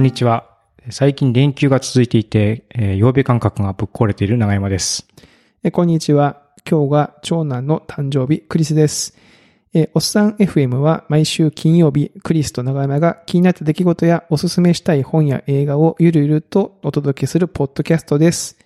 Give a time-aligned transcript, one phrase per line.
[0.00, 0.46] こんにちは。
[0.88, 5.06] 最近連休が続いていて、えー、曜日感覚がぶっ壊れている長山です。
[5.62, 6.40] えこんにちは。
[6.66, 9.14] 今日が長男の誕生日、クリスです。
[9.74, 18.56] えおっさん FM は毎週金曜日、クリスと長山が気になった出来事やおすすめしたい本や映画をゆるゆるとお届けするポッドキャストです。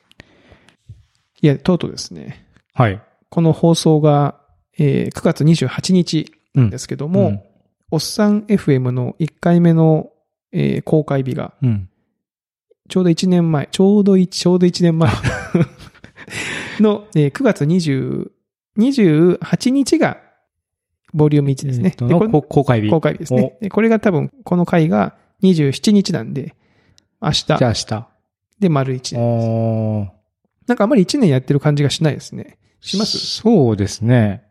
[1.43, 2.47] いや、とうとうですね。
[2.75, 3.03] はい。
[3.29, 4.37] この放送が、
[4.79, 7.43] えー9月28日うんですけども、うん
[7.91, 10.11] おっさん FM の1回目の、
[10.57, 11.89] えー公開日が、うん。
[12.89, 15.11] ちょうど1年前、ちょうど1、ちょうど1年前
[16.81, 18.31] の、えー9月20
[18.79, 20.19] 28日が、
[21.13, 21.91] ボリューム1ですね。
[21.91, 22.91] えっとでこれの公公開日。
[22.91, 23.57] 公開日ですね。
[23.61, 26.55] でこれが多分、この回が27日なんで、
[27.23, 28.09] 明日じゃあ明日。
[28.61, 29.23] で丸1年。
[29.23, 30.09] おー
[30.67, 32.59] なんかあんまり1年やってる感じがしないですね。
[32.81, 33.19] します？
[33.19, 34.43] そうですね。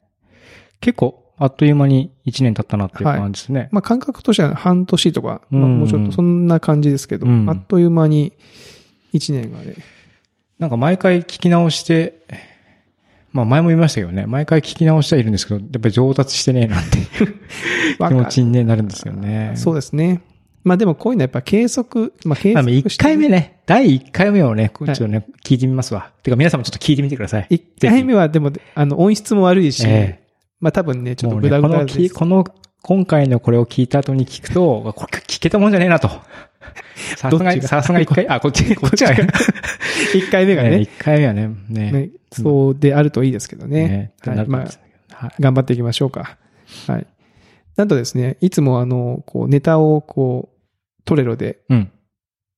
[0.79, 3.69] 結構、あっという間に1年経ったなっていう感じですね。
[3.71, 8.33] まあ感覚としては半年とか、もうちょっとそんな感じですけど、うんあっという間に
[9.13, 9.75] 1年がね。
[10.59, 12.21] なんか毎回聞き直して、
[13.31, 17.33] まあ前も言いましたけどね、毎回聞き直してはいるんですけど、やっぱり上達してねえなっていう
[17.97, 19.53] 気持ちにねなるんですよね。
[19.55, 20.21] そうですね。
[20.63, 26.11] まあでもこういうのはやっぱ計測、まあ計まあ、測1回目ね、第1回目をね、ちょっとね、聞いてみますわ。
[26.21, 27.47] てか皆さんもちょっと聞いてみてください。
[27.49, 30.22] 1回目はでも、あの、音質も悪いし、え
[30.63, 32.13] まあ多分ね、ちょっとグダこのき、グダです。
[32.15, 32.45] この、
[32.81, 36.07] 今回のこれを聞いた後に聞くと、これ聞けたもんじゃねえなと。
[37.17, 39.27] さすがさすが1回、 あ、こっち、こっちはね。
[40.15, 41.91] 1回目がね、1回目はね、ね。
[41.91, 44.13] ねそうであるといいですけどね。
[44.23, 44.47] ねはい。
[44.47, 45.33] まあ。
[45.37, 46.37] 頑張っていきましょうか。
[46.87, 47.07] はい。
[47.75, 51.91] なんとですね、いつもあの、こう、ネタをこう、トレロで、うん。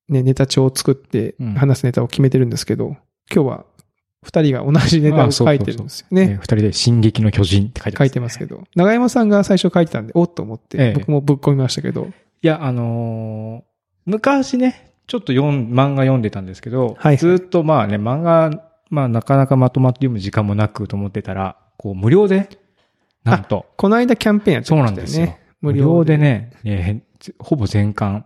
[0.10, 2.98] ね、ネタ帳を作ってうん話すネタを決めてるんですけど、
[3.34, 3.66] 今日は
[4.26, 6.34] 二人が同じネタを書いてるんですよねね。
[6.42, 8.64] 二人で進撃の巨人って書いてます、書いてますけど。
[8.76, 12.08] 長山さんが最初書いてたんで、おっと思って、ええ僕もぶっ込みましたけど、
[12.42, 13.64] いや、あのー
[14.08, 18.52] 昔ね、ちょっと読ん、漫画読んでたんですけど、はいずっとまあね、漫画、
[18.90, 22.50] まあなかなかまとまって読む時間もなくと思ってたら、こう無料で、
[23.24, 25.40] なんと、この間キャンペーンやってそうましたよなんですよね。。
[25.62, 26.18] 無料で。
[26.18, 28.26] ね、えーほぼ全巻。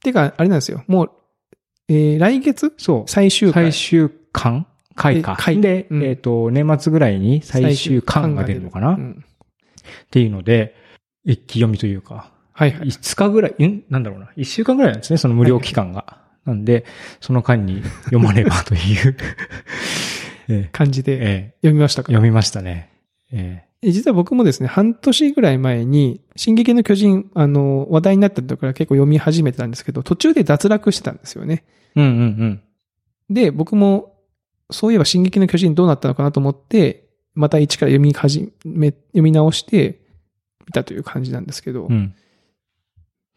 [0.00, 0.84] てか、あれなんですよ。
[0.86, 1.10] もう、
[1.88, 2.72] えー、来月？
[2.76, 3.10] そう。
[3.10, 3.72] 最終回。
[3.72, 4.66] 最終巻
[4.98, 5.42] 回かえ。
[5.42, 9.24] 回で、うんえっ、と、年末ぐらいに最終巻が出るのかな、っうん
[10.10, 10.74] ていうので、
[11.24, 12.88] 一気読みというか、はいはい。
[12.88, 13.84] 5日ぐらい、ん？
[13.88, 14.30] なんだろうな。
[14.36, 16.18] 1週間ぐらいなんですね、その無料期間が。
[16.44, 16.84] なんで、
[17.20, 19.16] その間に読まねば という、
[20.48, 22.10] え感じでええ読みましたか？
[22.10, 22.90] え読みましたね。
[23.32, 31.62] ええ実は僕もですね、半年ぐらい前に、進撃の巨人、あの、話題になった時から結構読み始めてたんですけど、途中で脱落してたんですよね。
[31.94, 32.60] えうんうんうん。
[33.30, 34.07] で、僕も、
[34.70, 40.00] そういえば進撃の巨人どうなったのかなと思って、また一から読み始め、読み直して、
[40.66, 42.14] 見たという感じなんですけど、うん。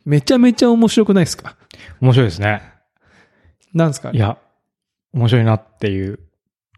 [0.03, 1.56] めちゃめちゃ面白くないですか？
[2.02, 2.62] 面白いですね。
[3.74, 4.12] なんですか？
[4.12, 4.38] いや、
[5.14, 6.19] 面白いなっていう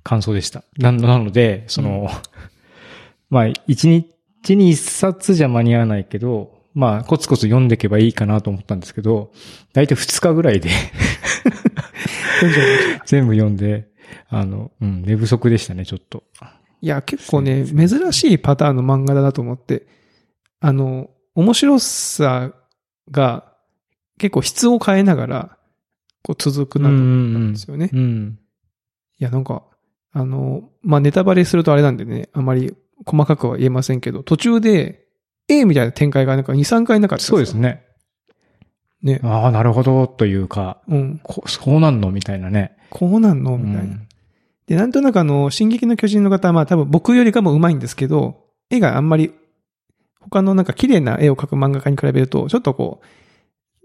[0.03, 0.63] 感想でした。
[0.77, 2.09] ななので、その、
[3.31, 9.31] まあ、一日に一冊じゃ間に合わないけど、まあ、コツコツ読んでいけばいいかなと思ったんですけど、
[9.73, 10.69] だいたい二日ぐらいで
[13.05, 13.87] 全部読んで、
[14.29, 16.23] あの、うん、寝不足でしたね、ちょっと。
[16.81, 19.87] いや、結構ね、珍しいパターンの漫画だなと思って、
[20.59, 22.53] あの、面白さ
[23.11, 23.53] が
[24.17, 25.57] 結構質を変えながら、
[26.23, 27.89] こう続くなと思ったんですよね。
[27.93, 28.39] いうん。
[29.19, 29.63] や、なんか、
[30.11, 32.73] あの、まあ、ネタバレするとあれなんでね、あまり
[33.05, 35.05] 細かくは言えませんけど、途中で
[35.47, 37.85] A みたいな展開がなんか2、3回なかったそうですね。
[39.03, 39.13] ね。
[39.15, 39.19] ね。
[39.23, 41.19] ああ、なるほど、というか、うん。
[41.23, 42.75] こそうなんのみたいなね。
[42.89, 43.81] こうなんのみたいな。
[43.81, 44.07] うん
[44.67, 49.33] で、なんとなくあの、進撃の巨人の方はまあ多分僕よりかも上手いんですけど、絵があんまり、
[50.21, 53.01] 他のなんか綺麗な絵を描く漫画家に比べると、ちょっとこ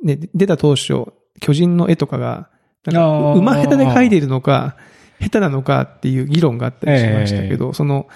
[0.03, 1.07] う、ね、出た当初、
[1.41, 2.49] 巨人の絵とかが、
[2.85, 4.77] なんか、馬下手で描いているのか、
[5.21, 8.07] 下手なのかっていう議論があったりしましたけど、その、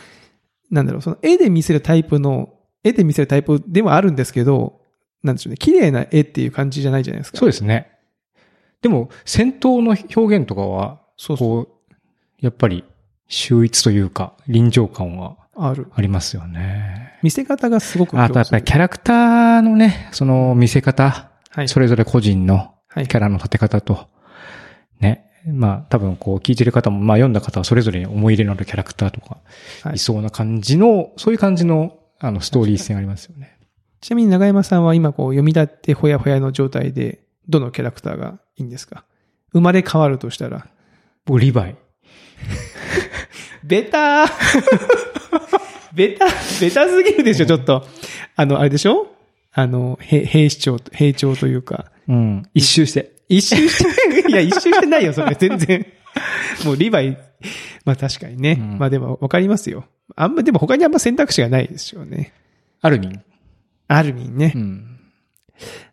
[0.71, 4.82] なんだろう、その絵で見せるタイプの、絵で見せるタイプではあるんですけど、
[5.22, 7.39] なんでしょうね、綺麗な絵っていう感じじゃないじゃないですか。
[7.39, 7.91] そうですね。
[8.80, 11.69] でも、戦闘の表現とかは、そうそう。
[12.41, 12.84] やっぱり、
[13.28, 15.86] 秀逸というか、臨場感はある。
[15.95, 17.19] ありますよね。
[17.22, 21.69] 見せ方がすごくあとやっぱりキャラクターのね、その見せ方、はい。
[21.69, 24.09] それぞれ個人のはいキャラの立て方と、
[25.01, 25.30] ね。
[25.47, 29.39] まあ多分こう聞いてる方も、まあ読んだ方はそれぞれに思い入れのあるキャラクターとか、
[29.83, 33.59] はいいそうな感じの、そういう感じの、あの、ストーリー性ありますよね。
[34.03, 39.04] ちなみに長山さんは今こう読み立ってほやほやの状態で、どのキャラクターがいいんですか？
[39.53, 40.66] 生まれ変わるとしたら？
[41.25, 41.77] 僕、リヴァイ。
[43.65, 44.28] ベター
[45.95, 46.27] ベタ、
[46.60, 47.87] ベタすぎるでしょ、ちょっと。
[48.34, 49.07] あの、あれでしょ？
[49.53, 51.93] あの、へ兵士長、兵長というか。
[52.09, 52.43] うん。
[52.55, 53.13] 一周して。
[53.28, 53.84] 一周し
[54.25, 55.87] て、 いや、一周してないよ、それ、全然。
[56.65, 57.16] もうリヴァイ、
[57.84, 58.57] まあ確かにね。
[58.59, 59.84] うんまあでもわかりますよ。
[60.16, 62.33] あんま、でも他にあんま選択肢がないですよね。
[62.81, 63.22] アルミン。
[63.97, 64.53] アルミンね。
[64.54, 64.98] うん。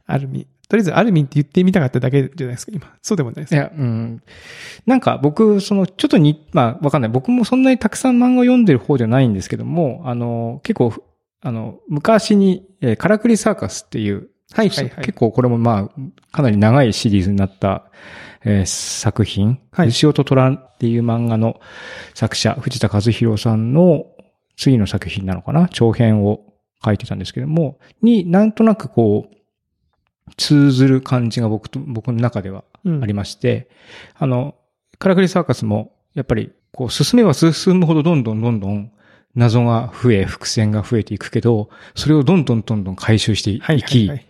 [0.06, 0.48] アルミン。
[0.68, 2.94] とりあえずアルミンって言ってみたかっただけじゃないですか、今。
[3.02, 3.58] そうでもないですい。
[3.58, 4.22] や、うん。
[4.86, 7.12] なんか僕、その、ちょっとに、まあ、わかんない。
[7.12, 10.94] 僕もそんなにたくさん漫画を読んでる方じゃないんですけども、あの、結構、
[11.42, 17.92] あの、昔に、えーカラクリサーカスっていう、はいはいはい結構これもまあ、かなり長いシリーズになった、
[18.44, 19.60] えー作品。
[19.72, 21.60] はい牛尾と虎っていう漫画の
[22.14, 24.06] 作者、藤田和弘さんの
[24.58, 25.68] 次の作品なのかな？
[25.70, 26.49] 長編を
[26.84, 29.36] 書いてたんですけども、になんとなくこう、
[30.38, 33.70] 通ずる感じが僕と、僕の中ではうんありまして、
[34.16, 34.56] あの、
[34.98, 38.92] カラクリサーカスも、やっぱり、こう、進めば進むほどどんどんどんどん
[39.36, 44.28] 謎が増え、伏線が増えていくけど、それをどんどんどんどん回収していき、はいはいはい。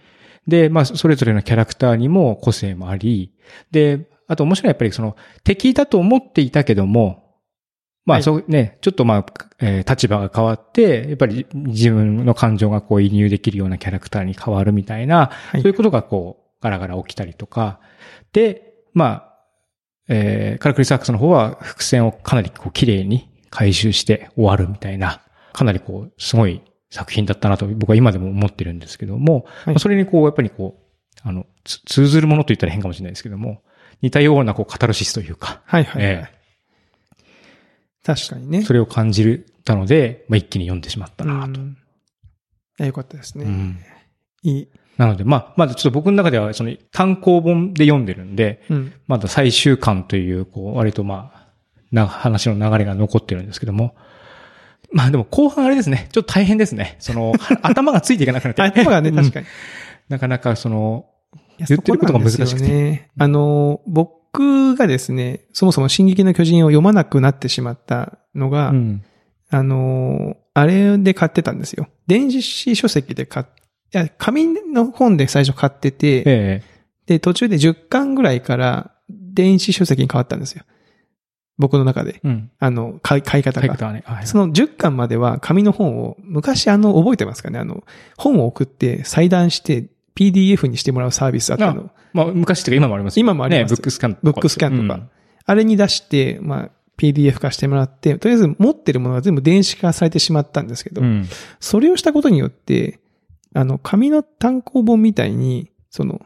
[0.47, 3.33] で、まあ、それぞれのキャラクターにも個性もあり、
[3.71, 7.28] で、あと面白いやっぱりその、敵だと思っていたけども、
[8.09, 8.23] まあ、はい。
[8.23, 9.25] そうね、ちょっとまあ、
[9.59, 15.61] えー立場が変わって、やっぱり自分の感情がこう移入できるようなキャラクターに変わるみたいな、はい。
[15.61, 17.79] そういうことがこう、ガラガラ起きたりとか、
[18.33, 19.35] で、まあ、
[20.07, 25.21] えーカラクリサークスの方は伏線をかなりこう綺麗に回収して終わるみたいな、
[25.53, 29.43] かなりこう、すごい作品だったなと僕は今でも思ってるんですけども、はい。
[29.67, 33.61] まあそれにこう、やっぱりこう、あの、つ通ずるものと言ったら変かもしれないですけども、
[34.01, 36.13] 似たようなこう、カタルシスというか、はいはい、はい。
[36.13, 36.38] え
[38.15, 38.63] 確かにね。
[38.63, 41.61] それを感じたので、まあ、一気に読んでしまったなと。
[41.61, 41.77] うん
[42.79, 43.43] いやよかったですね。
[43.43, 43.79] うん
[44.41, 44.67] いい。
[44.97, 48.93] なので、まあ、まだちょっと僕の中では、その単行本で読んでるんで、うん。
[49.05, 51.49] まだ最終巻という、こう、割とまあ、
[51.91, 53.95] な、話の流れが残ってるんですけども。
[54.91, 56.07] まあでも後半あれですね。
[56.13, 56.95] ちょっと大変ですね。
[56.99, 58.61] その、 頭がついていかなくなって。
[58.61, 59.45] 頭がね、確かに。
[59.45, 59.51] に。
[60.07, 61.05] なかなかその、
[61.57, 63.09] 言ってることが難しくてね。
[63.19, 69.03] あの、僕がですね、そもそも進撃の巨人を読まなくなってしまったのが、うん。
[69.49, 71.87] あの、あれで買ってたんですよ。
[72.07, 73.45] 電子書籍で買っ
[73.93, 76.63] いや、紙の本で最初買ってて、ええ
[77.07, 80.63] で、途中で10巻ぐらいから電子書籍に変わったんですよ。
[81.57, 82.21] 僕の中で。
[82.23, 82.51] うん。
[82.59, 83.67] あの、買い買い方が。
[83.67, 84.03] タイプだね。
[84.05, 84.27] はい。
[84.27, 87.57] その10巻までは紙の本を、昔あの、覚えてますかね？
[87.57, 87.83] あの、
[88.15, 91.91] 本を送って裁断して PDF にしてもらうサービスあったの。
[92.13, 94.21] まあ、昔っていうか今もありますよ今もありますね、ブックスキャンとか。
[94.23, 95.07] ブックスキャンとか。
[95.45, 101.07] あれに出して、まあ、PDF 化してもらって、とりあえず持ってるものが全部電子化されてしまったんですけど、うん。
[101.07, 101.29] うん。
[101.59, 102.99] それをしたことによって、
[103.53, 106.21] あの、紙の単行本みたいに、その、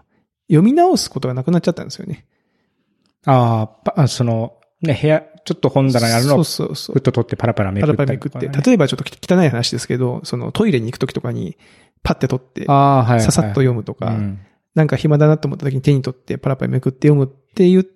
[0.48, 2.26] 読み直すことがなくなっちゃったんですよね。
[3.26, 7.02] ああその、ね、部屋、ちょっと本棚にあるのそうを、そうそうふっ。
[7.02, 8.70] と取ってパラパラめくパったラパラめくって。
[8.70, 11.58] 例えばちょっと汚い話ですけど、そのトイレに行くときとかに、
[12.04, 13.22] パッて取って、ああ、はい。
[13.22, 14.40] ささっと読むとか、うん
[14.76, 17.88] なんか暇だなと思った時に手に取ってパラパラめくって読むっていう、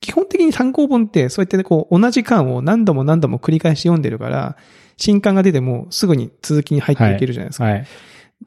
[0.00, 4.56] 基本的に単行本ってそうやってねこう同じ巻を何度も何度も繰り返し読んでるから、
[4.96, 7.64] 新刊が出てもすぐに続きに入っていけるじゃないですか。
[7.64, 7.86] はい。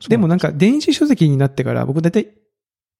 [0.07, 2.29] でもなんか電子書籍になってから僕大体、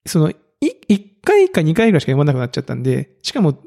[0.06, 3.58] その、い、1回か2回ぐらいしか読まなくなっちゃったんで、しかも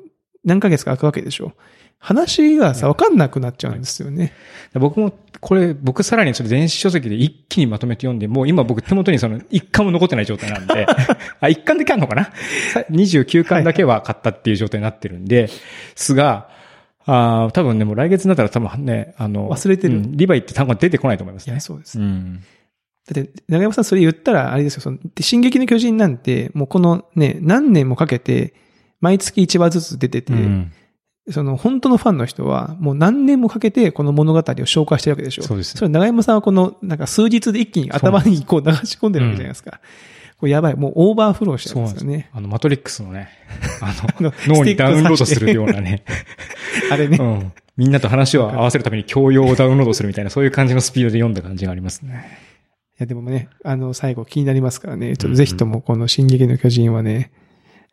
[0.46, 1.52] 何ヶ月か空くわけでしょ。
[1.98, 4.32] 話がさ、わかんなくなっちゃうんですよね。
[4.75, 10.87] 僕も、これ、僕さらにそれ電子書籍で一気にまとめて読んで、もう今僕手元にその一巻も残ってない状態なんで、
[11.40, 12.30] あ、一巻だけあるのかな
[12.90, 15.49] ?29 巻だけは買ったっていう状態になってるんで、
[15.94, 16.49] すが、
[17.06, 21.61] あー多分ね、もう来月になったら多分ね、あの、忘れてるうんリヴァイって単語が出てこないと思いますねいや、。
[21.61, 21.99] そうです。
[21.99, 22.42] うん。
[23.12, 28.54] だって、長山さんそれ言ったら、あれですよ、その、で進撃の巨人なんて、もうこのね、何年もかけて、
[29.00, 30.72] 毎月1話ずつ出てて、うん
[31.28, 35.42] その、本当のファンの人は、もう何年もかけて、この物語を消化してるわけでしょ。
[35.42, 39.80] そうですそれ長山さんはこの、なんか数日で一気に頭にこう流し込んでるわけじゃないですか。
[40.38, 42.30] これやばい、もうオーバーフローしてるんですよね。
[42.32, 43.28] あの、マトリックスのね、
[43.80, 46.04] あ あのの、脳にダウンロードするようなね、
[46.92, 47.18] あれね。
[47.20, 47.52] うん。
[47.76, 52.38] みんなと話を合わせるために教養をダウンロードするみたいな、そういう感じのスピードで読んだ感じがありますね。
[52.98, 55.16] いや、でもね、あの、最後気になりますからね。
[55.16, 57.30] ちょっとぜひともこの進撃の巨人はね、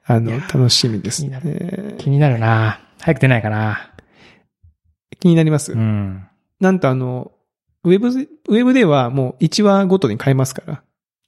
[0.05, 1.95] あの、楽しみです気になね。
[1.97, 3.91] 気になるな早く出ないかな
[5.19, 5.71] 気になります？
[5.73, 6.27] うん。
[6.59, 7.31] なんとあの、
[7.83, 10.83] ウェブで、ウェブではもう1話ごとに変えますか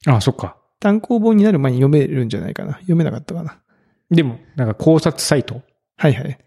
[0.06, 0.58] ら、あ、そっか。
[0.80, 2.74] 単行本になる前に読めるんじゃないかな。
[2.74, 3.60] 読めなかったかな。
[4.12, 5.62] でも、なんか考察サイト
[5.98, 6.38] はいはい。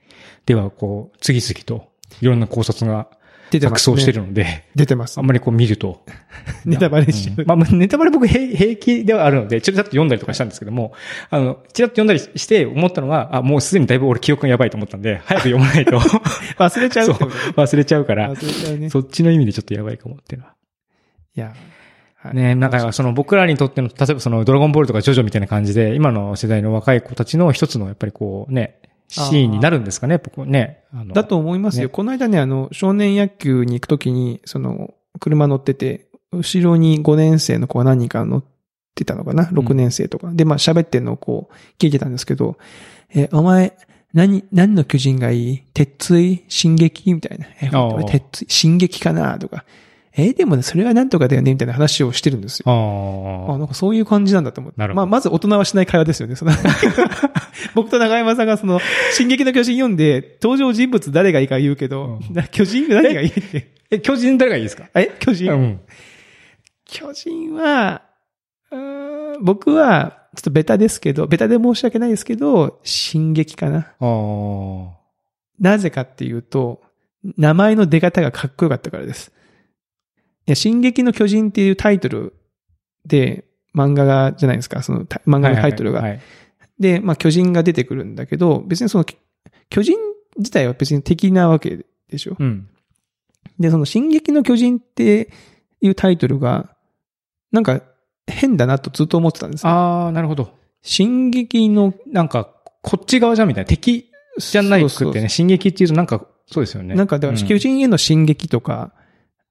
[0.46, 1.88] では、こう、次々と、
[2.20, 3.08] いろんな考察が
[3.50, 3.94] 出てます、ね。
[3.94, 5.26] 錯綜してるので、出てますあん。
[5.26, 6.04] まりこう見ると。
[6.64, 10.92] ネタバレしちゃううんまあ、ネタバレ僕平平気ではあるので、ちょっと読んだりとかしたんですけども、
[11.30, 15.98] あの、ちらっと読んだりして思ったのが、あ、もうすでにだいぶ俺記憶がやばいと思ったんで、早く読まないと、
[16.58, 18.90] 忘れちゃうそう忘れちゃうから忘、れちゃうね。
[18.90, 20.54] そっちの意味でちょっとやばいかもっていうのは。
[21.36, 21.54] いや、
[22.16, 22.34] はい。
[22.34, 28.78] ね、なんかその僕らにとっての、例えばそのドラゴンボールとかジョジョみたいな感じで、今の世代の若い子たちの一つのやっぱりこうね、
[29.08, 30.84] シーンになるんですかね、僕ね。
[31.12, 31.84] だと思いますよ。
[31.84, 38.44] ねこの間ね、あの、少年野球に行くときに、その、車乗ってて、後ろに5年生の子が何人か乗っ
[38.94, 40.30] てたのかな ?6 年生とか。
[40.32, 42.58] で、まあ喋ってんのをこう、聞いてたんですけど、
[43.14, 43.76] え、お前、
[44.12, 45.58] 何、何の巨人がいい？
[45.74, 47.12] 鉄槌進撃？
[47.12, 47.46] みたいな。
[47.62, 49.38] え、あー俺鉄槌進撃かな？
[49.38, 49.64] とか。
[50.20, 52.64] え、でもね、それはなんとかだよねみたいな話をしてるんですよ。
[53.48, 54.80] ああ、なんかそういう感じなんだと思って。
[54.80, 56.34] なるほどまあ、まず大人はしない会話ですよね。
[56.34, 56.50] その
[57.74, 58.80] 僕と長山さんがその、
[59.12, 63.68] 進撃の巨人読んで、登場人物誰がいいか言うけど、うんな 巨人何がいいって。
[63.82, 63.84] あ。
[63.92, 64.88] え、巨人誰がいいですか？
[64.94, 65.80] え巨人、うん。
[66.84, 68.02] 巨人は、
[68.70, 73.78] うーん僕は、ちょっとベタですけど、ベタで申し訳ないですけど、進撃かな。
[73.78, 74.98] ああ。
[75.60, 76.82] なぜかっていうと、
[77.36, 79.32] 名前の出方がかっこよかったからです。
[80.48, 82.34] いや、進撃の巨人っていうタイトル
[83.06, 86.00] で、漫画が、じゃないですか、そのタ漫画のタイトルが。
[86.00, 86.26] はいはいはい
[86.78, 89.04] で、まあ巨人が出てくるんだけど、別にその、
[89.68, 89.98] 巨人
[90.36, 92.36] 自体は別に敵なわけでしょ。
[92.38, 92.68] うん。
[93.58, 95.30] で、その進撃の巨人って
[95.80, 96.70] いうタイトルが、
[97.50, 97.82] なんか
[98.26, 99.70] 変だなとずっと思ってたんですよ。
[99.70, 100.52] ああ、なるほど。
[100.82, 103.68] 進撃の、なんか、こっち側じゃんみたいな。
[103.68, 106.94] 敵じゃないくそうそうってね、進撃っていうとなんか、そうですよね。
[106.94, 108.92] なんかだからうん巨人への進撃とか、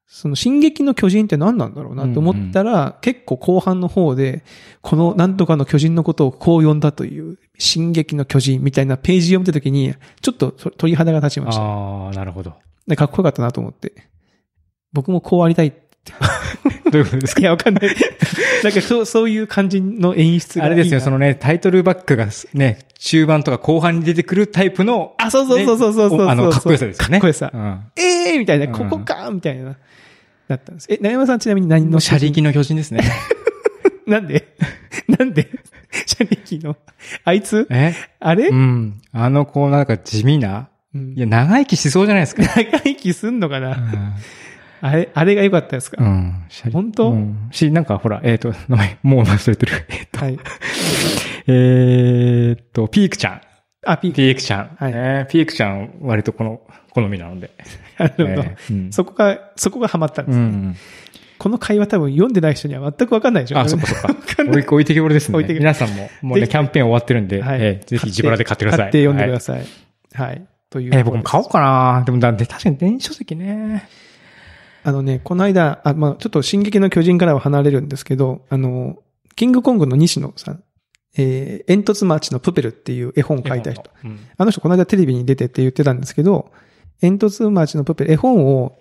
[0.10, 4.44] その進撃の巨人って何なんだろうなと思ったら、結構後半の方で、
[4.82, 11.62] このなんとかの巨人のことをこう呼んだという、進撃の巨人みたいなページを見たときに、ちょっと鳥肌が立ちました。
[11.62, 12.54] ああ、なるほど。
[12.88, 13.94] でかっこよかったなと思って。
[14.94, 15.74] 僕もこうありたい。
[16.92, 17.42] どういうことですか？
[17.42, 17.84] いや、わかんない。
[18.64, 27.52] なんかそう、そういう感じの演出があれですよ、そのね、タイトルバックがね、中盤とか後半に出てくるタイプの、あ、そうそうそうそうそうそうそう、ねおあのかっこよさですよねかっこよさ。
[27.54, 27.80] うん。
[27.96, 29.76] ええー、みたいな、うんここかみたいな。
[30.48, 30.88] だったんです。
[30.90, 33.02] え、長山さんちなみに何のの車力の巨人ですね。
[34.08, 34.48] なんで？
[35.20, 35.50] なんで？
[36.06, 36.78] 車力の？
[37.26, 37.68] あいつ？
[37.70, 37.94] え？
[38.20, 39.02] あれ、うん。
[39.12, 40.70] あの子なんか地味な？
[40.96, 42.44] うんいや、長生きしそうじゃないですか。
[42.44, 44.14] 長生きすんのかな、うん
[44.82, 46.46] あれ、あれが良かったですか、うん。
[46.72, 47.12] 本当？
[47.12, 49.74] うんし、なんかほら、えっと、名前、もう忘れてる。
[49.90, 50.40] えっとはい。
[51.48, 53.42] えーっと、ピークちゃん。
[53.86, 54.16] あ、ピーク。
[54.18, 54.76] ピークちゃん。
[54.78, 57.52] はいえーピークちゃん、割とこの、好みなので。
[57.98, 58.30] なるほど。
[58.30, 60.76] えーうんそこが、そこがハマったんですね、うん。
[61.38, 64.16] この会話多分読んでない人には全くわかんないでしょあ、そっかそっか。
[64.48, 65.38] 置いてけぼりですね。
[65.38, 68.86] 置いて皆さんも、もうね、キャンペーン終わってるんで、はいえーぜひ自腹で買ってください。
[68.86, 69.64] 買って読んでください。
[70.14, 70.42] はい。
[70.70, 70.96] という。
[70.96, 73.88] えー僕も買おうかなでもだ、で、確かに電子書籍ね。
[74.88, 79.00] あのね、この間、あ、まあちょっと進撃の巨人からは離れるんですけど、あの、
[79.36, 80.64] キングコングの西野さん、
[81.18, 83.84] えー、煙突町のプペルっていう絵本を書いた人。
[84.06, 84.18] うん。
[84.38, 86.54] あの人この間テレビに出てって言ってたんですけど、
[87.02, 88.78] 煙突町のプペル、絵本を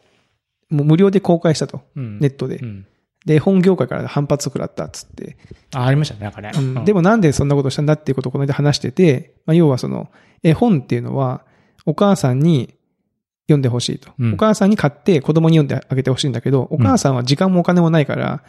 [0.70, 1.80] もう無料で公開したと。
[1.96, 2.64] うんネットでう。
[2.64, 2.86] ん。
[3.24, 5.36] で、絵本業界から反発食らったっつって。
[5.74, 6.52] あ、ありましたね、なんかね。
[6.54, 10.08] うんでもなんでそんなことしたんだっていうことをこの間話してて、まあ、要はその、
[10.44, 11.44] 絵本っていうのは、
[11.84, 12.75] お母さんに
[13.46, 14.10] 読んでほしいと。
[14.18, 18.42] うんお母さんに買って子供に読んであげてほしいんだけど、お母さんは時間もお金もないから、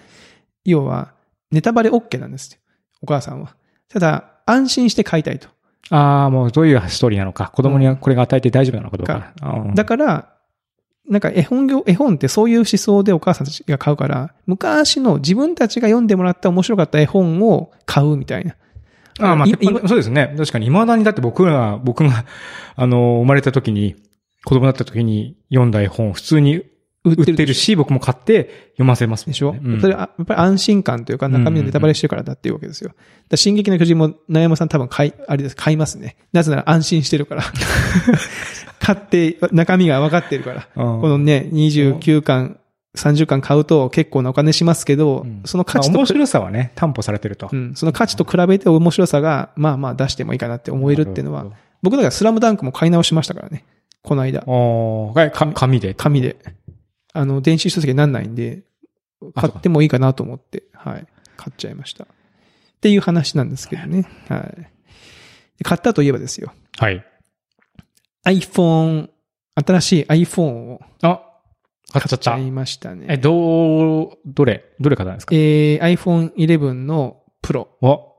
[0.65, 1.13] 要は、
[1.51, 2.59] ネタバレ OK なんですよ。
[3.01, 3.55] お母さんは。
[3.89, 5.47] ただ、安心して買いたいと。
[5.89, 9.33] ああ、もうどういうストーリーなのか、子供にはこれが与えて大丈夫なのかどうか。
[9.41, 10.33] うんだから、
[11.07, 18.55] なんか絵本業、絵本ってそういう思想でお母さんたちが買うから、昔の自分たちが読んでもらった面白かった絵本を買うみたいな。
[19.19, 20.33] ああ、まあ、そうですね。
[20.37, 22.25] 確かに、未だにだって僕が、僕が、
[22.75, 23.95] あの、生まれた時に、
[24.47, 26.63] 子供だった時に読んだ絵本、普通に
[27.03, 32.91] 売ってるし、僕も買って読ませますねでしょ、うんそれは、やっぱり安心感というか中身のネタバレしてるからだっていうわけですよ。
[33.27, 36.15] だ進撃の巨人も、悩山さん多分買い、あれです、買いますね。
[36.31, 37.43] なぜなら安心してるから。
[38.79, 40.67] 買って、中身が分かってるから。
[40.77, 42.57] うんこのね、29巻、
[42.95, 47.55] 30巻買うと結構なお金しますけど、うんその価値とまあ面白さはね、担保されてるとう。
[47.55, 51.47] ん、その価値と比べて面白さが、まあまあ出してもいいかなって思えるっていうのは、
[51.81, 53.65] 僕だからスラムダンクも買い直しましたからね。
[54.07, 54.43] この間。
[54.47, 55.93] おー、か紙で？
[55.93, 56.37] 紙で。
[57.13, 58.63] あの、電子書籍になんないんで、
[59.35, 61.05] あ買ってもいいかなと思って、はい。
[61.35, 62.05] 買っちゃいました。
[62.05, 62.07] っ
[62.81, 64.07] ていう話なんですけどね。
[64.29, 64.41] はい。
[65.57, 66.53] で買ったといえばですよ。
[66.77, 67.03] はい。
[68.25, 69.09] iPhone、
[69.55, 71.21] 新しい iPhone をあ、
[71.91, 72.31] 買っちゃった。
[72.31, 73.07] 買っちゃいましたね。
[73.09, 75.35] え、どう、どれ、どれ買ったんですか？
[75.35, 77.67] えー、iPhone 11の Pro。
[77.81, 78.16] お、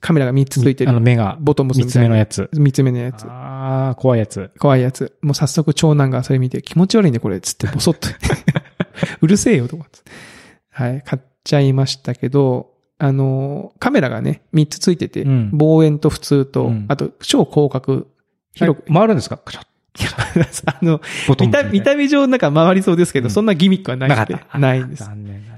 [0.00, 1.04] カメラが3つついてあのる。
[1.04, 2.08] 目が、ボトムス三つみたいな。
[2.08, 2.50] 目のやつ。
[2.54, 3.24] 3つ目のやつ。
[3.26, 4.50] ああ、怖いやつ。
[4.58, 5.16] 怖いやつ。
[5.22, 8.08] もう早速長男がそれ見て気持ち悪いねこれ、つってボソッと。
[9.20, 9.98] うるせえよと思って。
[10.70, 18.06] はい、買っちゃいましたけど、あの、カメラがね、3つついてて、うん望遠と普通と、うんあと超広角、
[18.54, 19.36] 広く、え回るんですか？
[19.36, 19.66] カチャッ
[20.66, 21.00] あの、
[21.40, 24.26] 見た、見た目上なんか回りそうですけど、うんそんなギミックはないな。
[24.58, 25.04] ないんです。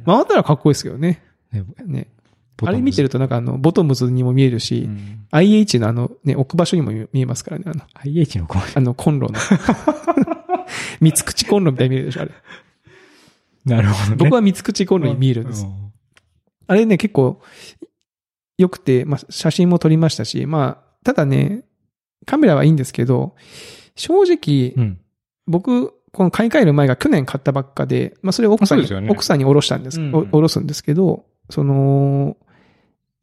[0.06, 1.22] 回ったらかっこいいですよね。
[1.52, 2.08] ねね。
[2.64, 9.38] あれ見てるとなんかあの、ボトムズにも見えるし、うん IH のあの、ね、置く場所にも見えますからね、あの、IH のコンあの、コンロの。
[11.00, 12.30] 三つ口コンロみたいに見えるでしょ、あれ。
[13.66, 14.16] なるほどね。
[14.16, 15.64] 僕は三つ口コンロに見えるんです。
[15.64, 15.68] う
[16.66, 17.42] あれね、結構、
[18.56, 21.64] 良くて、まあ、写真も撮りましたし、まあ、ただね、
[22.24, 23.36] カメラはいいんですけど、
[23.96, 24.98] 正直、うん。
[25.46, 32.36] 僕、この買い替える前が去年買ったばっかで、まあそれを奥さんに、ね奥さんにおろしたんです、うんおおろすんですけど、その、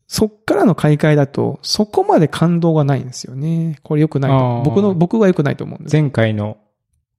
[0.08, 3.80] そっからの買い替えだと、そこまで感動がないんですよね。
[3.84, 5.94] これ良くないと僕の、僕は良くないと思うんです。
[5.94, 6.58] 前回の、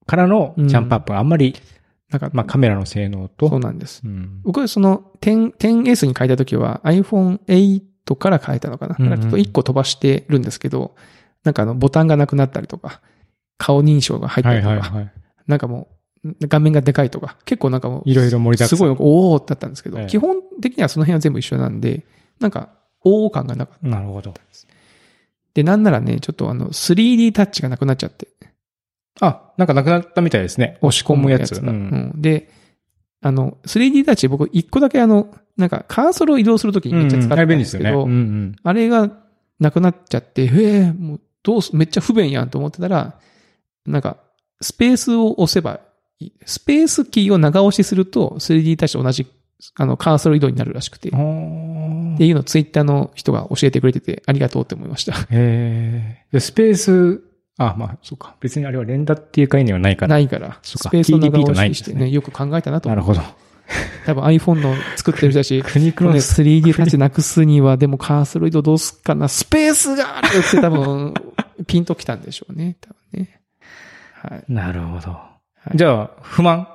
[0.06, 1.56] からのジャンプアップがあんまり、
[2.10, 4.02] なんか、まあカメラの性能と、そうなんです。
[4.04, 7.82] うん僕はその 10, 10S に変えた時は iPhone8
[8.16, 8.96] から変えたのかな。
[8.98, 10.94] うんうんだからちょっと1個飛ばしてるんですけど、
[11.42, 13.00] なんかあのボタンがなくなったりとか、
[13.58, 15.12] 顔認証が入ったはいりとか、はいはい。
[15.48, 15.88] なんかも
[16.24, 22.04] う、画面がでかいとか、結構なんかもう、いろいろ盛りだくさんすごい、おーだったんですけど、ええ基本的にはその辺は全部一緒なんで、
[22.40, 22.70] なんか、
[23.04, 23.86] おー感がなかった。
[23.88, 24.34] なるほど。
[25.54, 28.28] で、なんならね、ちょっとあの、3D タッチがなくなっちゃって、
[29.20, 30.78] あ、なんかなくなったみたいですね。
[30.82, 31.54] 押し込むやつ。
[31.54, 32.50] がうんうんで、
[33.22, 37.90] あの、3D タッチ僕一個だけあの、なんかカーソルを移動するときにめっちゃ使ってたんですすよね。
[37.90, 38.56] うんうん。
[38.62, 39.10] あれが
[39.58, 43.18] なくなっちゃって、へえ、もうどうす、めっちゃ不便やんと思ってたら、
[43.86, 44.18] なんか、
[44.60, 45.80] スペースを押せば
[46.18, 49.26] いい、スペースキーを長押しすると 3D タッチと同じ、
[49.76, 51.14] あの、カーソル移動になるらしくて、っへ
[52.18, 55.14] ていうのをツイッターの人が教えてくれてて、ありがとうって思いました。
[55.30, 56.24] え。
[56.32, 57.22] でスペース、
[57.58, 58.36] あ、まあ、そうか。
[58.40, 60.14] 別にあれは連打っていう概念はないから。
[60.14, 63.00] ないから、そうかスペースを長押ししてね、よく考えたなと思う。
[63.00, 63.20] なるほど。
[64.04, 71.14] 多分 iPhone の作ってる人たち、苦肉のこれ 3D タッチなくすには、でもカーソル移動どうすっかな、スペースがあるって多分、
[71.66, 73.40] ピンときたんでしょうね、多分ね。
[74.12, 74.44] はい。
[74.48, 75.18] なるほど。
[75.74, 76.68] いじゃあ、不満？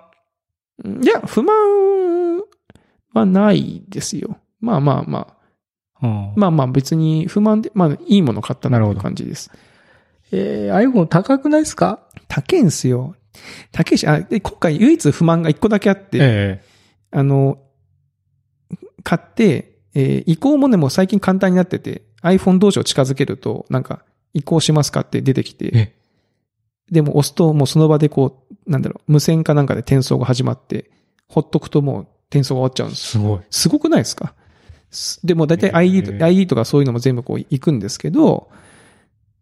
[0.83, 1.55] いや、不満
[3.13, 4.37] はないですよ。
[4.59, 5.41] まあまあまあ。
[6.03, 9.51] うんまあまあ別に不満で、まあいいもの買ったなという感じです。
[10.31, 11.99] えー、iPhone 高くないですか？
[12.27, 13.15] 高いんすよ。
[13.71, 16.63] 高いし、あ、で、今回唯一不満が一個だけあって、え
[17.11, 17.59] あの、
[19.03, 25.95] 買って、えー移行もね、もう最近簡単になってて、iPhone 同士を近づけると、なんか、移行しますかって出てきて、え
[26.89, 30.89] でも押すともうその場でこう、なんだろう、無線かなんかで転送が始まって、
[31.27, 33.07] ほっとくともう転送が終わっちゃうんです。
[33.09, 33.39] すごい。
[33.51, 34.33] すごくないですか？
[34.89, 38.49] すでも大体へ ID ーと ID とかそういうのも全部こう行くんですけど、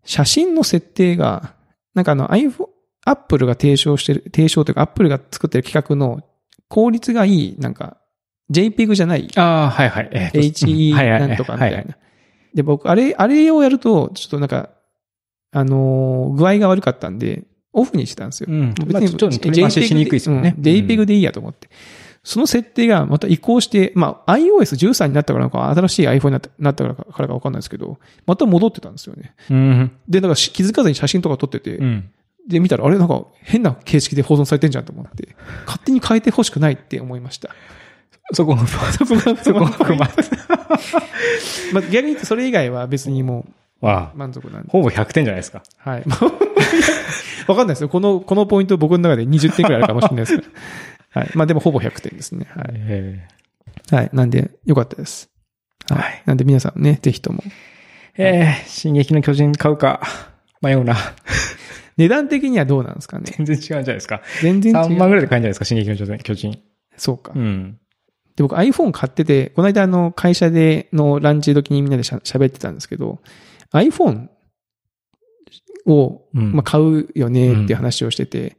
[0.03, 1.53] 写真の設定が、
[1.93, 2.67] なんかあの iPhone、
[3.05, 6.21] Apple が提唱してる、提唱というか Apple が作ってる企画の
[6.67, 7.97] 効率がいい、なんか
[8.51, 10.09] JPEG じゃないああ、はいはい。
[10.11, 11.97] えーと HE はいはいなんとかみたいはいな。
[12.53, 14.69] で、僕、あれ、あれをやると、ちょっとなんか、
[15.51, 18.47] あのー具合が悪かったんで、オフにしてたんですよ。
[18.49, 18.59] うん。
[18.69, 20.55] もうまあちょっと取り回ししにくいですよね。
[20.57, 21.69] うん JPEG でいいやと思って。
[22.29, 29.33] その設定がまた移行して、まあ iOS13 になったからか新しい iPhone になったなったからかわかんないですけど、また戻ってたんですよね。
[29.49, 29.91] うん。
[30.07, 32.11] で、なんかし気づかずに写真とか撮ってて、うん。
[32.47, 37.49] で、見たら、あれなんか変な形式で保存されてんじゃんと思って、勝手に変えてほしくないって思いました。
[38.33, 39.65] そこが、そこが、そこ
[41.73, 43.47] 逆に言うとそれ以外は別にも
[43.81, 44.69] わう満足なんで。
[44.69, 45.63] ほぼ100点じゃないですか。
[45.79, 46.03] はい。
[46.05, 46.25] ま あ
[47.51, 47.89] わかんないですよ。
[47.89, 50.43] この、このポイント僕の中で20点くらいあるかもしれないです。
[51.09, 51.31] はい。
[51.35, 52.47] まあでもほぼ100点ですね。
[52.55, 52.65] はい。
[52.73, 53.27] え
[53.91, 54.09] はい。
[54.13, 55.29] なんで、よかったです。
[55.89, 55.99] はい。
[55.99, 57.39] はいなんで皆さんね、ぜひとも。
[57.39, 57.51] ー、
[58.17, 60.01] えー、進撃の巨人買うか。
[60.61, 60.95] 迷うな。
[61.97, 63.25] 値段的にはどうなんですかね。
[63.37, 64.21] 全然違うんじゃないですか。
[64.41, 64.79] 全然違う。
[64.79, 66.59] 3万ぐらいで買えるんじゃないですか、進撃の巨人巨人。
[66.95, 67.33] そうか。
[67.35, 67.77] うん。
[68.35, 73.19] で、僕 iPhone 買ってて、この間あの、会社でのランチ時にみんなでしゃ喋ってたんですけど、
[73.73, 74.27] iPhone
[75.85, 76.53] を、うん。
[76.53, 78.55] まあ、買うよねっていう話をしてて、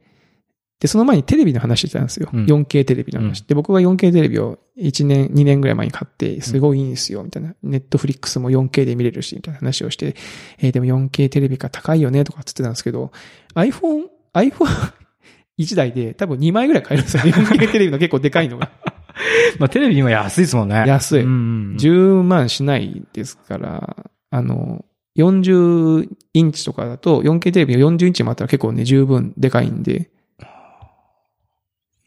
[0.81, 2.29] で、その前にテレビの話してたんですよ。
[2.33, 3.43] うん 4K テレビの話。
[3.43, 7.53] うで、僕が 4K テレビを1年、2年ぐらい前に買って、すごいいいんですよ、みたいな。
[7.61, 10.15] ネットフリックスも 4K で見れるし、みたいな話をして、
[10.57, 13.11] えーでも 4K テレビが高いよね、とかって言ってたんですけど、
[13.53, 14.91] iPhone、iPhone
[15.59, 17.23] 1台で多分2枚ぐらい買えるんですよ。
[17.31, 18.71] 4K テレビの結構でかいのが。
[19.59, 20.83] まあ、テレビ今安いですもんね。
[20.87, 21.75] 安いうん。
[21.77, 23.95] 10万しないですから、
[24.31, 24.83] あの、
[25.17, 30.09] 40インチとかだと、4K テレビが40インチもあったら結構ね、十分でかいんで、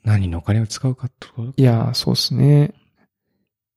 [0.04, 1.52] 何のお金を使うかってこと？
[1.56, 2.72] いやー、そうですね。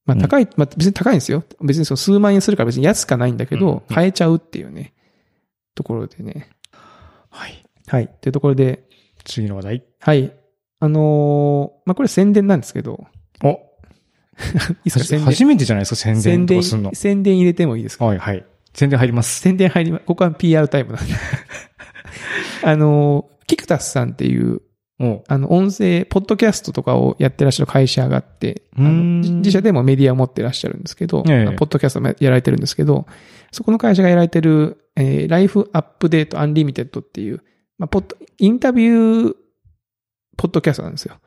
[0.06, 1.44] まあうん高い、まあ別に高いんですよ。
[1.62, 4.94] 別にその数万円するから別に安くはないんだけど、うん買えちゃうっていうね、
[5.76, 6.50] ところでね。
[7.30, 7.64] はい。
[7.88, 8.06] はい。
[8.06, 8.84] っていうところで、
[9.26, 9.84] 次の話題。
[10.00, 10.34] はい。
[10.80, 13.06] あのーまあこれ宣伝なんですけど、
[13.44, 13.60] お。
[15.26, 16.94] 初めてじゃないですか、宣伝すんの。
[16.94, 18.06] 宣伝入れてもいいですか？
[18.06, 18.46] はいはい。
[18.74, 19.40] 宣伝入ります。
[19.40, 21.14] 宣伝入りま、ここは PR タイムなんで。
[22.64, 24.62] あの、キクタスさんっていう、お
[25.00, 33.06] あの、音声、ポッドキャストとかをやってらっしゃる会社があって、自社でもメディアを持ってらっしゃるんですけど、ええポッドキャストもやられてるんですけど、
[33.52, 37.44] そこの会社がやられてる、えー、ライフアップデートアンリミテッドっていう、
[37.78, 39.36] まあ、ポッド、インタビュー、
[40.36, 41.18] ポッドキャストなんですよ。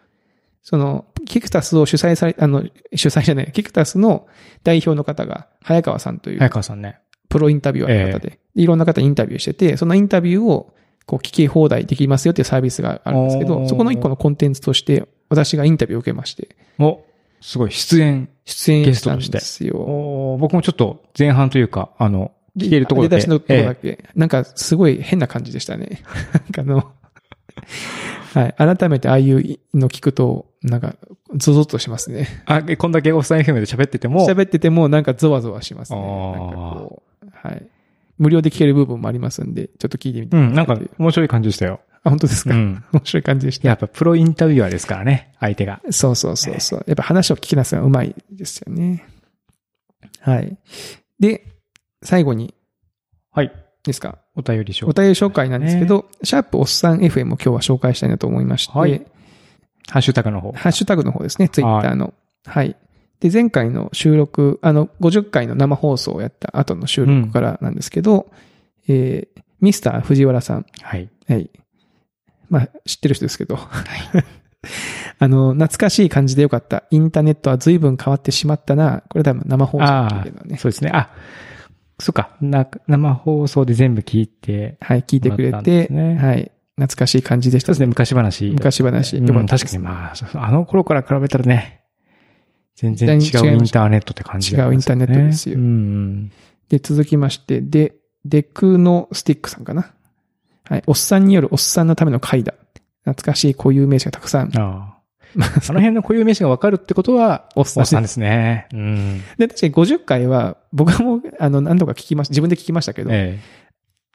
[0.62, 4.26] その、キクタスを主催され、あの、主催じゃない、キクタスの
[4.64, 6.98] 代表の方が、早川さんという、早川さんね。
[7.28, 10.74] プロインタビュアーの方で、いろんな方にインタビューしてて、そのインタビューを
[11.10, 17.04] こう聞き放題できますよっていうサービスがあるんですけど、そこの一個のコンテンツとして、私がインタビューを受けまして、お、
[17.40, 18.28] すごい、出演。
[18.44, 19.74] 出演したんゲストとしてですよ。
[19.74, 23.16] お僕もちょっと前半というか、あの、聞けるところで。
[23.16, 26.04] 出だしのところだえけ、なんかすごい変な感じでしたね。
[26.32, 26.92] なんかあの、
[28.34, 28.76] はい。
[28.76, 30.94] 改めてああいうの聞くと、なんか、
[31.34, 32.28] ゾゾッとしますね。
[32.28, 35.98] えあ、えこんだけおっさん FM で喋ってても、喋っててもなんかゾワゾワしますね。
[35.98, 37.66] なんかこう、はい。
[38.20, 41.80] 無料で聞ける部分もありますんで、ちょっと聞いてみてうん、なんか面白い感じでしたよ。
[42.04, 42.84] あ、本当ですか、うん。
[42.92, 43.68] 面白い感じでした。
[43.68, 45.80] やっぱプロインタビュアーですからね、相手が。
[45.90, 46.84] そうそうそうそう。
[46.86, 49.06] やっぱ話を聞きなすのがうまいですよね。
[50.20, 50.56] はい。
[51.18, 51.46] で、
[52.02, 52.54] 最後に
[53.32, 53.52] はい。
[53.82, 59.06] ですか、お便り紹お便り紹介なんですけど、シャープおっさん FM を今日は紹介したいなと思いまして、はい
[59.88, 60.52] ハッシュタグの方。
[60.52, 62.14] ハッシュタグの方ですね、ツイッターの。
[62.44, 62.76] はい。
[63.20, 68.30] で、前回の収録、あの、50回の生放送をやった後の収録からなんですけど、
[68.88, 70.66] えー、ミスター藤原さん。
[70.82, 71.10] はい。
[71.28, 71.50] はい。
[72.48, 73.58] まあ、知ってる人ですけど。
[75.18, 76.84] あの、懐かしい感じでよかった。
[76.90, 79.02] インターネットは随分変わってしまったな。
[79.08, 80.56] これ多分生放送だああ、けどね。
[80.56, 80.90] そうですね。
[80.94, 81.10] あ、
[81.98, 82.30] そっか。
[82.40, 86.50] な生放送で全部聞いて、はい、聞いてくれて、はい。
[86.76, 87.66] 懐かしい感じでした。
[87.66, 88.50] そうですね、昔話。
[88.50, 91.79] 昔話です確かにまあ、あの頃から比べたらね、
[92.80, 96.32] 全然違うインターネットって感じ違うインターネットですようんうん。
[96.70, 99.92] で、続きまして、で、デクノスティックさんかな。
[100.64, 100.82] はい。
[100.86, 102.54] おっさんによるおっさんのための会だ。
[103.04, 104.58] 懐かしい固有名詞がたくさん。
[104.58, 105.60] ああ。
[105.60, 108.66] その辺の固有名詞がわかるってことは、おっさんおっさんですね。
[108.72, 109.22] うん。
[109.36, 112.32] で、確かに50回は、僕も、あの、何度か聞きました。
[112.32, 113.38] 自分で聞きましたけど、え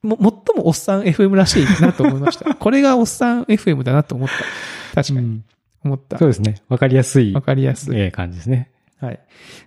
[0.02, 0.26] も、最
[0.58, 2.56] もおっさん FM らしいなと思いました。
[2.56, 4.34] これがおっさん FM だなと思った。
[4.34, 4.96] え。
[4.96, 5.28] 確かに。
[5.28, 5.46] うん
[5.86, 6.30] 思ったそう。
[6.30, 6.56] ですね。
[6.68, 7.98] わかりやすいわ、かりやすい。
[7.98, 8.72] ええ感じですね。
[9.00, 9.20] はい。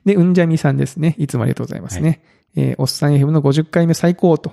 [0.05, 1.15] で、うんじゃみさんですね。
[1.19, 2.23] いつもありがとうございますね。
[2.57, 4.53] えーおっさん FM の50回目最高と。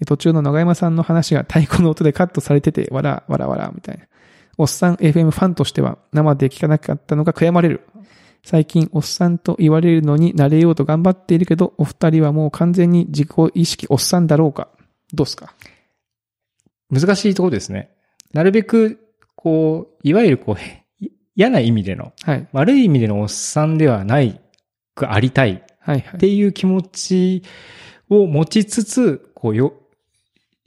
[0.00, 4.04] えー途中の長山さんの話が太鼓の音でカットされてて、わら、わらわら、みたいな。
[4.58, 7.82] おっさん FM ファンとしては、生で聞かなかったのが悔やまれる。
[8.42, 14.68] 最近、おっさんと言われるのに慣れようと頑張っているけど、お二人はもう完全に自己意識おっさんだろうか。
[15.12, 15.54] どうですか？
[16.90, 17.90] 難しいところですね。
[18.32, 19.00] なるべく、
[19.34, 20.84] こう、いわゆるこう、へ
[21.40, 22.46] 嫌な意味での、はい。
[22.52, 24.38] 悪い意味でのおっさんではない
[24.94, 26.16] くありたいはいはい。
[26.16, 27.42] っていう気持ち
[28.10, 29.72] を持ちつつ、こうよ、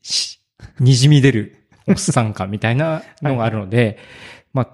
[0.01, 0.39] し、
[0.79, 3.99] 滲み出るおっさん感みたいなのがあるので、
[4.51, 4.69] まあ、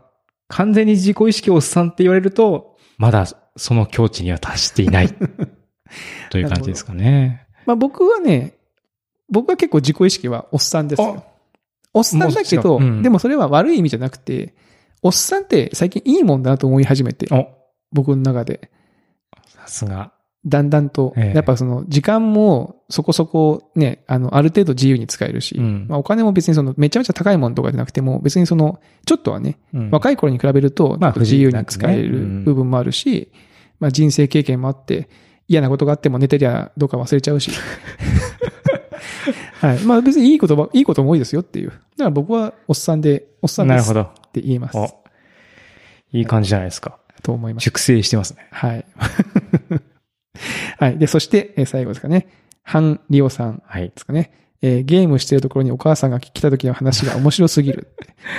[0.48, 3.26] 完全に自己意識おっさんって言われると、まだ
[3.58, 5.10] その境地には達していない
[6.32, 7.46] という感じですかね。
[7.66, 8.54] まあ僕はね、
[9.30, 11.26] 僕は結構自己意識はおっさんですよ。
[11.94, 14.56] おっさんだけど、うんでもそれは悪い意味じゃなくて、
[15.02, 17.48] おっさんって最近いいもんだなと思い始めて、お、
[17.92, 18.70] 僕の中で。
[19.48, 20.12] さすが。
[20.46, 33.32] だんだんと、ええやっぱその時間もそこそこね、あの、ある程度自由に使えるし、うんまあお金も別にそのめちゃめちゃ高いものとかじゃなくても、別にその、ちょっとはね、うん若い頃に比べると、まあ自由に使える不自由なくねうん部分もあるし、
[33.80, 35.10] まあ人生経験もあって、
[35.50, 37.52] 嫌なことがあっても寝てりゃどうか忘れちゃうし。
[39.60, 39.80] はい。
[39.80, 41.70] まあ別にいいことば、いいことも多いですよっていう。
[41.70, 44.19] だから僕はおっさんで、おっさんですっなるほど。
[44.32, 44.78] て言います。
[44.78, 44.88] お、
[46.12, 47.00] いい感じじゃないですか。
[47.22, 47.64] と思います。
[47.64, 48.48] 熟成してますね。
[48.52, 48.86] はい。
[50.80, 50.98] はい。
[50.98, 52.28] で、そして、えー最後ですかね。
[52.64, 53.94] ハン・リオさんはいで。
[53.98, 54.32] すかね。
[54.62, 57.88] えーゲームしてるところにお母さんが来た時の話が面白すぎる。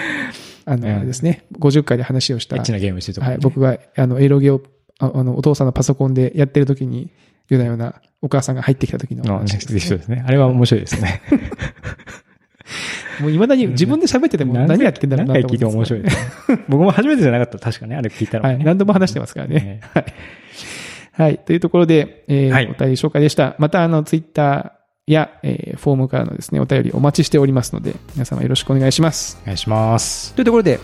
[0.67, 1.45] あの、うんあれですね。
[1.59, 2.57] 50回で話をした。
[2.57, 3.37] エッチなゲームしてるとこはい。
[3.37, 4.63] ね僕が、あの、エロゲを、
[4.99, 7.11] ああの、お父さんのパソコンでやってる時に、
[7.49, 9.81] 言うようなお母さんが入ってきた時のの話です、ね。
[9.81, 10.25] そうですね。
[10.27, 11.21] あれは面白いですね。
[13.21, 16.17] もう未だに自分で喋ってても何やってんだろうなと思何回聞いても面白いです
[16.53, 16.65] ね。
[16.69, 17.59] 僕も初めてじゃなかった。
[17.59, 17.97] 確かね。
[17.97, 18.55] あれ聞いたら、ね。
[18.57, 18.65] はい。
[18.65, 19.55] 何度も話してますからね。
[19.55, 19.81] ね。
[21.13, 21.39] はい。
[21.39, 23.55] というところで、えーはいお便り紹介でした。
[23.59, 29.39] また、あの、ツイッターや、えーフォームからのですね、お便りお待ちしておりますので、皆様よろしくお願いします。
[29.43, 30.35] お願いします。
[30.35, 30.79] というところで、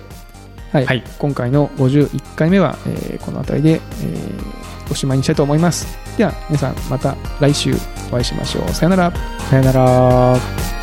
[0.73, 0.87] はい。
[0.87, 5.99] はい今回の51回目は、えーこの辺りで、えーおしまいにしたいと思います。
[6.17, 7.75] では、皆さん、また来週
[8.09, 8.71] お会いしましょう。
[8.73, 9.13] さよなら。
[9.51, 10.76] さよなら。